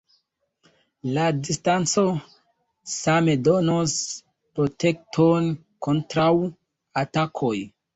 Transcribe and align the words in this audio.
La 1.17 1.25
distanco 1.49 2.05
same 2.95 3.37
donos 3.51 3.95
protekton 4.59 5.55
kontraŭ 5.91 6.31
atakoj. 7.09 7.59